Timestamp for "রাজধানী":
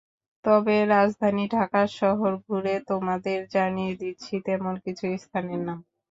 0.87-1.45